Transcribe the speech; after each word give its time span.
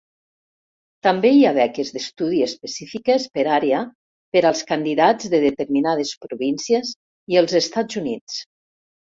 També 1.07 1.31
hi 1.33 1.43
ha 1.49 1.51
beques 1.57 1.91
d'estudi 1.97 2.39
específiques 2.45 3.27
per 3.35 3.43
àrea 3.59 3.83
per 4.37 4.43
als 4.51 4.65
candidats 4.73 5.31
de 5.35 5.43
determinades 5.45 6.15
províncies 6.27 6.97
i 7.35 7.41
els 7.45 7.57
Estats 7.63 8.03
Units. 8.05 8.43